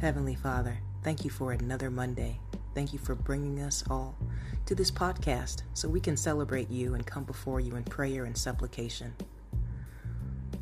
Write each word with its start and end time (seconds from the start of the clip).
Heavenly 0.00 0.36
Father, 0.36 0.78
thank 1.02 1.24
you 1.24 1.30
for 1.30 1.50
another 1.50 1.90
Monday. 1.90 2.38
Thank 2.72 2.92
you 2.92 3.00
for 3.00 3.16
bringing 3.16 3.60
us 3.60 3.82
all 3.90 4.14
to 4.66 4.76
this 4.76 4.92
podcast 4.92 5.62
so 5.74 5.88
we 5.88 5.98
can 5.98 6.16
celebrate 6.16 6.70
you 6.70 6.94
and 6.94 7.04
come 7.04 7.24
before 7.24 7.58
you 7.58 7.74
in 7.74 7.82
prayer 7.82 8.24
and 8.24 8.38
supplication. 8.38 9.12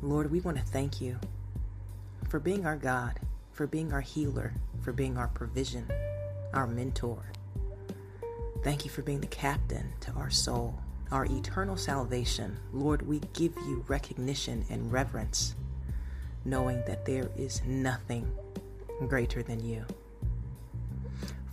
Lord, 0.00 0.30
we 0.30 0.38
want 0.38 0.58
to 0.58 0.62
thank 0.62 1.00
you 1.00 1.18
for 2.28 2.38
being 2.38 2.64
our 2.64 2.76
God, 2.76 3.18
for 3.50 3.66
being 3.66 3.92
our 3.92 4.02
healer, 4.02 4.54
for 4.82 4.92
being 4.92 5.18
our 5.18 5.26
provision, 5.26 5.90
our 6.52 6.68
mentor. 6.68 7.32
Thank 8.62 8.84
you 8.84 8.90
for 8.92 9.02
being 9.02 9.20
the 9.20 9.26
captain 9.26 9.94
to 10.02 10.12
our 10.12 10.30
soul, 10.30 10.78
our 11.10 11.24
eternal 11.24 11.76
salvation. 11.76 12.56
Lord, 12.72 13.02
we 13.02 13.20
give 13.32 13.56
you 13.66 13.84
recognition 13.88 14.64
and 14.70 14.92
reverence, 14.92 15.56
knowing 16.44 16.84
that 16.86 17.04
there 17.04 17.32
is 17.36 17.64
nothing 17.64 18.30
greater 19.00 19.42
than 19.42 19.64
you. 19.64 19.84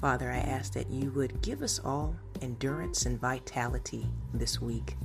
Father, 0.00 0.30
I 0.30 0.38
ask 0.38 0.72
that 0.72 0.90
you 0.90 1.10
would 1.10 1.42
give 1.42 1.62
us 1.62 1.78
all 1.84 2.16
endurance 2.40 3.04
and 3.04 3.20
vitality 3.20 4.06
this 4.32 4.60
week. 4.60 4.96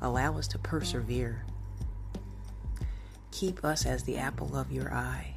Allow 0.00 0.38
us 0.38 0.46
to 0.48 0.58
persevere. 0.58 1.44
Keep 3.32 3.64
us 3.64 3.86
as 3.86 4.04
the 4.04 4.16
apple 4.18 4.56
of 4.56 4.70
your 4.70 4.92
eye. 4.94 5.34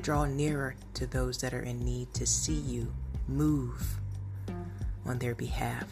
Draw 0.00 0.26
nearer 0.26 0.74
to 0.94 1.06
those 1.06 1.38
that 1.38 1.54
are 1.54 1.62
in 1.62 1.84
need 1.84 2.12
to 2.14 2.26
see 2.26 2.54
you 2.54 2.92
move 3.28 4.00
on 5.04 5.18
their 5.18 5.34
behalf. 5.34 5.86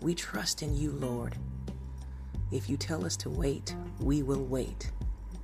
We 0.00 0.14
trust 0.14 0.62
in 0.62 0.76
you, 0.76 0.90
Lord. 0.90 1.36
If 2.50 2.68
you 2.68 2.76
tell 2.76 3.04
us 3.04 3.16
to 3.18 3.30
wait, 3.30 3.74
we 4.00 4.22
will 4.22 4.44
wait. 4.44 4.90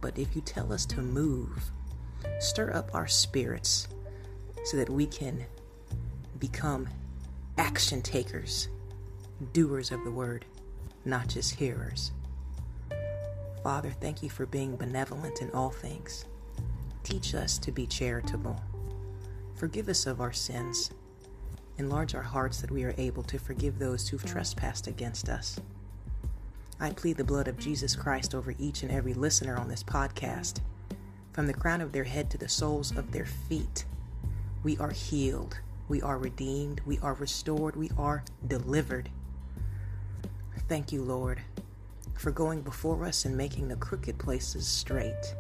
But 0.01 0.19
if 0.19 0.35
you 0.35 0.43
tell 0.43 0.73
us 0.73 0.85
to 0.87 1.01
move, 1.01 1.71
stir 2.41 2.73
up 2.73 2.95
our 2.95 3.07
spirits 3.07 3.89
so 4.65 4.77
that 4.77 4.91
we 4.91 5.07
can 5.07 5.45
become 6.39 6.89
action 7.59 8.03
takers, 8.03 8.69
doers 9.53 9.91
of 9.91 10.03
the 10.05 10.11
word, 10.11 10.45
not 11.05 11.29
just 11.29 11.55
hearers. 11.55 12.13
Father, 13.63 13.91
thank 14.01 14.23
you 14.23 14.31
for 14.31 14.47
being 14.47 14.77
benevolent 14.77 15.41
in 15.41 15.51
all 15.53 15.71
things. 15.71 16.25
Teach 17.05 17.35
us 17.35 17.59
to 17.59 17.71
be 17.71 17.87
charitable. 17.87 18.61
Forgive 19.55 19.89
us 19.89 20.07
of 20.07 20.21
our 20.21 20.33
sins. 20.33 20.91
Enlarge 21.79 22.15
our 22.15 22.23
hearts 22.23 22.61
that 22.61 22.71
we 22.71 22.85
are 22.85 22.95
able 22.99 23.23
to 23.25 23.39
forgive 23.39 23.79
those 23.79 24.09
who've 24.09 24.25
trespassed 24.25 24.87
against 24.87 25.29
us. 25.29 25.61
I 26.81 26.91
plead 26.91 27.17
the 27.17 27.25
blood 27.25 27.47
of 27.47 27.59
Jesus 27.59 27.95
Christ 27.95 28.35
over 28.35 28.55
each 28.59 28.83
and 28.83 28.91
every 28.91 29.15
listener 29.15 29.57
on 29.57 29.69
this 29.69 29.85
podcast, 29.85 30.59
from 31.33 31.47
the 31.47 31.55
crown 31.55 31.81
of 31.81 31.93
their 31.93 32.05
head 32.05 32.31
to 32.31 32.39
the 32.39 32.49
soles 32.49 32.97
of 32.97 33.13
their 33.13 33.27
feet. 33.27 33.85
We 34.63 34.77
are 34.79 34.91
healed, 34.91 35.59
we 35.89 36.01
are 36.03 36.19
redeemed, 36.19 36.81
we 36.87 36.99
are 37.01 37.15
restored, 37.15 37.75
we 37.75 37.91
are 37.99 38.23
delivered. 38.47 39.09
Thank 40.69 40.93
you, 40.93 41.03
Lord, 41.03 41.41
for 42.15 42.31
going 42.31 42.63
before 42.63 43.05
us 43.05 43.25
and 43.25 43.37
making 43.37 43.69
the 43.69 43.77
crooked 43.77 44.19
places 44.19 44.67
straight. 44.67 45.35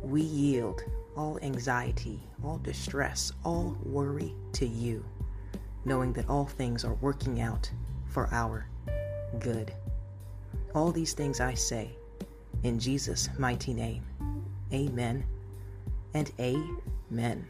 We 0.00 0.22
yield 0.22 0.82
all 1.16 1.38
anxiety, 1.42 2.20
all 2.42 2.58
distress, 2.58 3.32
all 3.44 3.76
worry 3.84 4.34
to 4.54 4.66
you, 4.66 5.04
knowing 5.84 6.12
that 6.14 6.28
all 6.28 6.46
things 6.46 6.84
are 6.84 6.94
working 6.94 7.40
out 7.40 7.70
for 8.06 8.28
our 8.32 8.66
good. 9.38 9.72
All 10.74 10.90
these 10.90 11.12
things 11.12 11.40
I 11.40 11.54
say 11.54 11.96
in 12.62 12.78
Jesus' 12.78 13.28
mighty 13.38 13.74
name. 13.74 14.04
Amen 14.72 15.24
and 16.14 16.30
amen. 16.40 17.46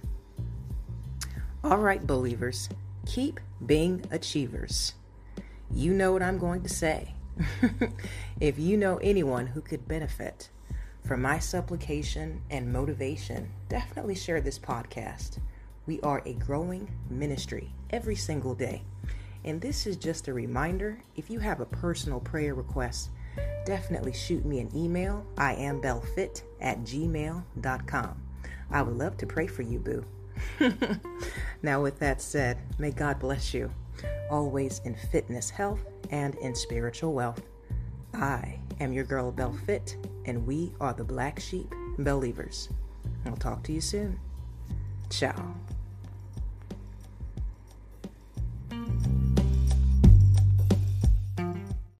All 1.65 1.79
right, 1.79 2.05
believers, 2.05 2.69
keep 3.07 3.39
being 3.65 4.05
achievers. 4.11 4.95
You 5.71 5.95
know 5.95 6.13
what 6.13 6.23
I'm 6.23 6.39
going 6.39 6.63
to 6.63 6.69
say. 6.69 7.15
if 8.41 8.59
you 8.59 8.77
know 8.77 8.99
anyone 8.99 9.47
who 9.47 9.61
could 9.61 9.89
benefit 9.89 10.51
from 11.07 11.23
my 11.23 11.39
supplication 11.39 12.43
and 12.51 12.73
motivation, 12.73 13.51
definitely 13.69 14.15
share 14.15 14.41
this 14.41 14.59
podcast. 14.59 15.39
We 15.87 16.01
are 16.01 16.23
a 16.27 16.35
growing 16.35 16.91
ministry 17.11 17.73
every 17.91 18.17
single 18.17 18.55
day. 18.55 18.83
And 19.45 19.61
this 19.61 19.87
is 19.87 19.97
just 19.97 20.29
a 20.29 20.35
reminder 20.35 21.03
if 21.17 21.31
you 21.31 21.41
have 21.41 21.61
a 21.61 21.67
personal 21.67 22.21
prayer 22.21 22.55
request, 22.55 23.11
definitely 23.65 24.13
shoot 24.13 24.45
me 24.45 24.61
an 24.61 24.71
email. 24.75 25.25
I 25.37 25.55
am 25.55 25.81
bellfit 25.81 26.43
at 26.61 26.81
gmail.com. 26.81 28.23
I 28.71 28.83
would 28.83 28.97
love 28.97 29.17
to 29.19 29.27
pray 29.27 29.47
for 29.47 29.63
you, 29.63 29.79
boo. 29.79 30.05
now, 31.63 31.83
with 31.83 31.99
that 31.99 32.21
said, 32.23 32.59
may 32.79 32.91
God 32.91 33.19
bless 33.19 33.53
you, 33.53 33.71
always 34.31 34.81
in 34.85 34.95
fitness, 34.95 35.51
health, 35.51 35.81
and 36.11 36.35
in 36.37 36.55
spiritual 36.55 37.13
wealth. 37.13 37.43
I 38.15 38.59
am 38.81 38.93
your 38.93 39.05
girl 39.05 39.31
Bell 39.31 39.57
Fit, 39.67 39.97
and 40.27 40.47
we 40.47 40.73
are 40.81 40.93
the 40.93 41.05
Black 41.05 41.39
Sheep 41.39 41.73
Believers. 41.99 42.69
I'll 43.27 43.37
talk 43.37 43.63
to 43.65 43.73
you 43.73 43.81
soon. 43.81 44.19
Ciao. 45.11 45.55